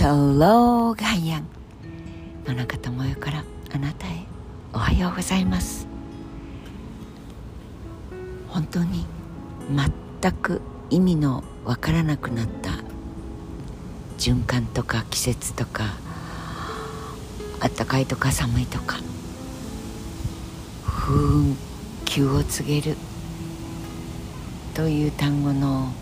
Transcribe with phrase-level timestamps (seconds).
[0.00, 1.46] Hello ガイアン
[2.46, 3.44] 野中智代から
[3.74, 4.24] あなたへ
[4.72, 5.86] おはようございます。
[8.48, 9.04] 本当に
[9.68, 12.70] 全く意味のわからなくなった
[14.16, 15.84] 循環とか季節とか
[17.60, 19.00] あったかいとか寒いとか
[20.86, 21.54] 風
[22.06, 22.96] 休を告げる
[24.72, 25.92] という単語の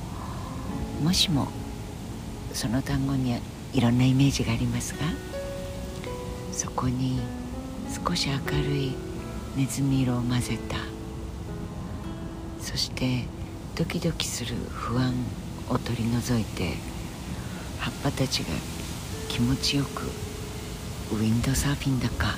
[1.02, 1.48] もしも
[2.52, 3.40] その単語に
[3.72, 5.00] いろんなイメージがありますが
[6.52, 7.20] そこに
[8.06, 8.94] 少し明るい
[9.56, 10.76] ネズミ色を混ぜた
[12.60, 13.24] そして
[13.76, 15.14] ドキドキする不安
[15.68, 16.74] を取り除いて
[17.78, 18.48] 葉っぱたちが
[19.28, 20.04] 気持ちよく
[21.12, 22.36] ウィンドサーフィンだか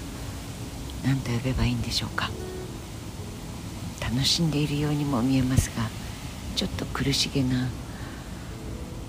[1.04, 2.30] 何と呼べばいいんでしょうか。
[4.10, 5.84] 楽しんでいるようにも見えますが
[6.56, 7.68] ちょっと苦しげな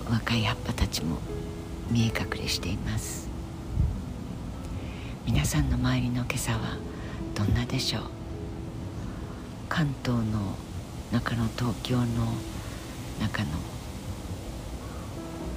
[0.08, 1.18] 若い葉っぱたちも
[1.90, 3.28] 見え隠れしています。
[5.26, 6.76] 皆さんの周りの今朝は
[7.34, 8.02] どんなでしょう？
[9.68, 10.56] 関東の
[11.12, 12.04] 中の東京の
[13.20, 13.50] 中の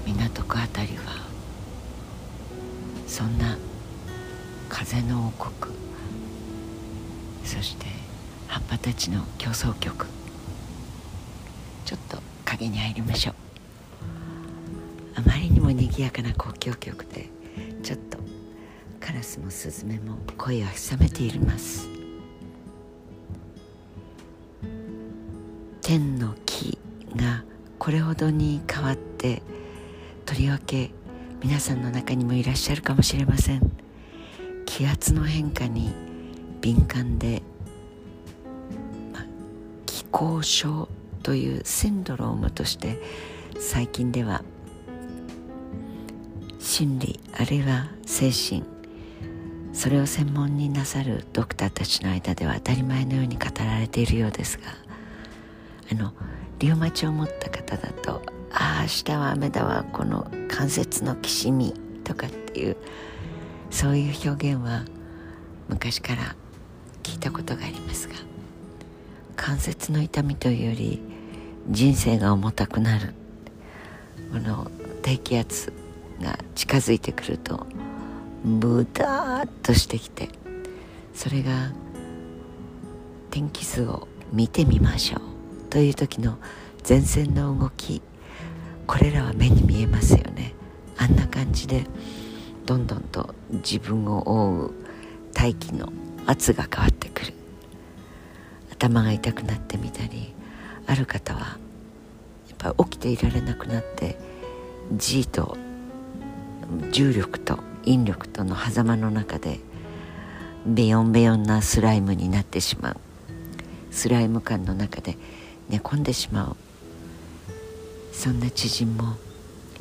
[0.06, 1.26] 港区あたりは
[3.08, 3.58] そんな
[4.70, 5.74] 風の王国。
[7.44, 7.86] そして
[8.48, 10.08] 葉っぱたちの競争曲。
[11.86, 13.45] ちょっと影に入りましょう。
[15.16, 17.30] あまりにも賑やかな交響曲で
[17.84, 18.18] ちょっと
[19.00, 21.88] カラスもスズメも声を潜めています。
[25.82, 26.78] 天の木
[27.16, 27.44] が
[27.78, 29.44] これほどに変わって
[30.26, 30.92] とりわけ
[31.44, 33.72] 皆さんの中にもいらっしゃるかもしれません。
[34.66, 35.94] 気圧の変化に
[36.60, 37.44] 敏感で、
[39.14, 39.24] ま
[39.86, 40.90] 気候症
[41.22, 43.00] というシンドロームとして
[43.60, 44.44] 最近では
[46.66, 48.64] 心理あるいは精神
[49.72, 54.64] それを専門になさるドクターたちの間では当たり前のように語られているようですが
[55.92, 56.12] あの
[56.58, 61.72] リウマチを持った方だと「ああ明日は雨だわこの関節のきしみ」
[62.04, 62.78] とかっていう
[63.70, 64.86] そういう表現は
[65.70, 66.36] 昔から
[67.04, 68.16] 聞いたことがありますが
[69.36, 71.00] 関節の痛みというより
[71.70, 73.14] 人生が重たくなる
[74.34, 74.72] この
[75.04, 75.85] 低気圧
[76.22, 77.66] が近づいてくると
[78.44, 80.30] ブターッとしてきて
[81.14, 81.72] それが
[83.32, 86.38] 天気図を見てみましょうという時の
[86.88, 88.02] 前線の動き
[88.88, 90.54] これらは目に見えますよね。
[90.98, 91.86] あんな感じで
[92.66, 94.74] どんどんと自分を覆う
[95.34, 95.92] 大気の
[96.26, 97.34] 圧が変わってくる。
[98.72, 100.34] 頭が痛くなってみたり
[100.86, 104.18] ある方はやっぱ起きていられなくなって
[104.94, 105.58] G と
[106.92, 109.60] 重力と引力との狭間の中で
[110.66, 112.98] ベヨンベヨンなスライムになってしまう。
[113.92, 115.18] スライム感の中で
[115.70, 116.56] 寝込んでしまう。
[118.12, 119.16] そんな知人も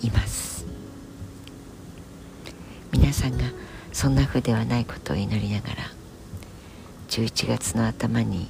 [0.02, 0.66] います。
[2.92, 3.44] 皆さんが
[3.92, 5.74] そんな風ではないことを祈りながら
[7.08, 8.48] 11月の頭に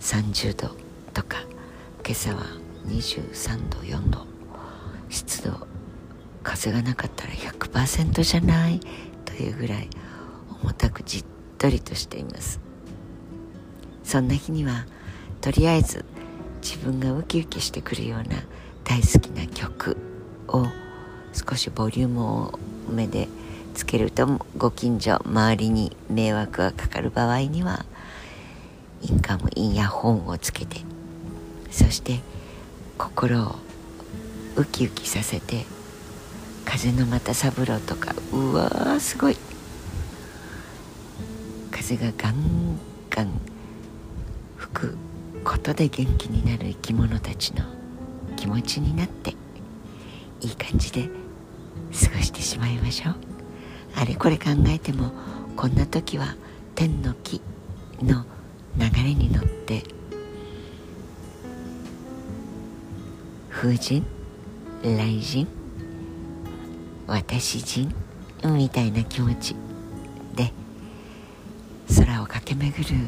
[0.00, 0.76] 30度
[1.12, 1.38] とか
[2.04, 2.42] 今朝は
[2.86, 4.26] 23度4度
[5.08, 5.71] 湿度
[6.42, 8.80] 風がなかったら100%じゃない
[9.24, 9.88] というぐらい
[10.62, 11.24] 重たくじっ
[11.58, 12.60] とりとしています。
[14.04, 14.86] そんな日には
[15.40, 16.04] とりあえず
[16.62, 18.36] 自分がウキウキしてくるような
[18.84, 19.96] 大好きな曲
[20.48, 20.66] を
[21.32, 22.58] 少しボリュームを
[22.90, 23.28] 目で
[23.74, 24.26] つけると
[24.56, 27.86] ご近所周りに迷惑がかかる場合には
[29.00, 30.76] インカムインヤホンをつけて
[31.70, 32.20] そして
[32.98, 33.56] 心を
[34.56, 35.64] ウキウキさせて
[36.72, 38.14] 風の又三郎とか。
[38.32, 39.36] うわーすごい。
[41.70, 42.78] 風がガン
[43.10, 43.30] ガン
[44.56, 44.96] 吹く
[45.44, 47.62] ことで元気になる生き物たちの
[48.36, 49.34] 気持ちになって
[50.40, 53.16] いい感じで過ごしてしまいましょう。
[53.94, 55.12] あれこれ考えても
[55.54, 56.36] こんな時は
[56.74, 57.42] 天の木
[58.02, 58.24] の
[58.78, 59.82] 流れに乗って
[63.50, 64.02] 風神？
[64.82, 65.61] 雷神？
[67.06, 67.92] 私人
[68.44, 69.54] みたいな気持ち
[70.34, 70.52] で
[71.96, 73.06] 空を駆け巡る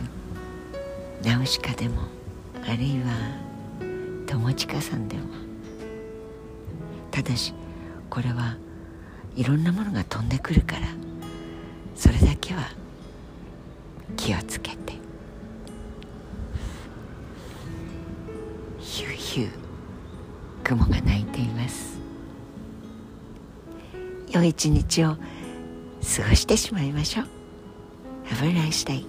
[1.23, 2.03] ナウシカでも
[2.67, 3.13] あるいは
[4.27, 5.23] 友近さんでも
[7.11, 7.55] ただし
[8.11, 8.57] これは
[9.37, 10.87] いろんなものが飛んでくるから
[11.95, 12.71] それだけは
[14.17, 14.95] 気をつけて。
[18.95, 19.51] ヒューヒュー
[20.63, 21.99] 雲が鳴いています。
[24.35, 25.19] 良い一日を過
[26.29, 27.27] ごしてしまいましょう。
[28.27, 29.07] Have a nice day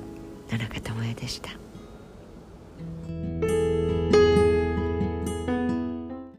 [0.52, 1.65] 野中智也でした。